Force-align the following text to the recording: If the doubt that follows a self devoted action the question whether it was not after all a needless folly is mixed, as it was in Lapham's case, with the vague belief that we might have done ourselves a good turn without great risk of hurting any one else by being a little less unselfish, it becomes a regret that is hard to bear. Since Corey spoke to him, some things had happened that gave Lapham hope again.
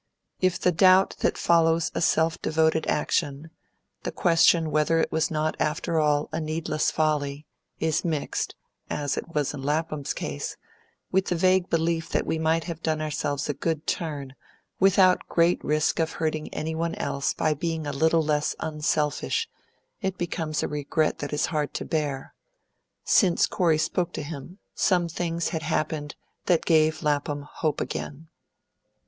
If 0.39 0.59
the 0.59 0.71
doubt 0.71 1.17
that 1.19 1.37
follows 1.37 1.91
a 1.93 2.01
self 2.01 2.41
devoted 2.41 2.87
action 2.87 3.51
the 4.01 4.11
question 4.11 4.71
whether 4.71 4.97
it 4.99 5.11
was 5.11 5.29
not 5.29 5.55
after 5.59 5.99
all 5.99 6.27
a 6.31 6.41
needless 6.41 6.89
folly 6.89 7.45
is 7.79 8.03
mixed, 8.03 8.55
as 8.89 9.15
it 9.15 9.35
was 9.35 9.53
in 9.53 9.61
Lapham's 9.61 10.15
case, 10.15 10.57
with 11.11 11.25
the 11.27 11.35
vague 11.35 11.69
belief 11.69 12.09
that 12.09 12.25
we 12.25 12.39
might 12.39 12.63
have 12.63 12.81
done 12.81 12.99
ourselves 12.99 13.47
a 13.47 13.53
good 13.53 13.85
turn 13.85 14.33
without 14.79 15.27
great 15.29 15.63
risk 15.63 15.99
of 15.99 16.13
hurting 16.13 16.51
any 16.51 16.73
one 16.73 16.95
else 16.95 17.35
by 17.35 17.53
being 17.53 17.85
a 17.85 17.93
little 17.93 18.23
less 18.23 18.55
unselfish, 18.59 19.47
it 20.01 20.17
becomes 20.17 20.63
a 20.63 20.67
regret 20.67 21.19
that 21.19 21.31
is 21.31 21.45
hard 21.53 21.75
to 21.75 21.85
bear. 21.85 22.33
Since 23.03 23.45
Corey 23.45 23.77
spoke 23.77 24.13
to 24.13 24.23
him, 24.23 24.57
some 24.73 25.07
things 25.07 25.49
had 25.49 25.61
happened 25.61 26.15
that 26.47 26.65
gave 26.65 27.03
Lapham 27.03 27.43
hope 27.47 27.79
again. 27.79 28.29